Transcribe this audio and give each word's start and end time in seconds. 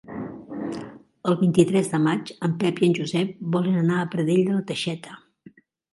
El 1.31 1.35
vint-i-tres 1.41 1.91
de 1.91 1.99
maig 2.05 2.33
en 2.47 2.55
Pep 2.63 2.81
i 2.85 2.89
en 2.89 2.95
Josep 3.01 3.35
volen 3.57 3.77
anar 3.83 4.01
a 4.07 4.11
Pradell 4.15 4.43
de 4.49 4.57
la 4.57 4.65
Teixeta. 4.73 5.15